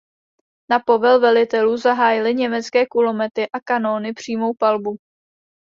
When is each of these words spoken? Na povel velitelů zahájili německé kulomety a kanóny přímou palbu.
Na 0.69 0.79
povel 0.79 1.19
velitelů 1.19 1.77
zahájili 1.77 2.35
německé 2.35 2.85
kulomety 2.91 3.49
a 3.51 3.59
kanóny 3.59 4.13
přímou 4.13 4.53
palbu. 4.59 4.97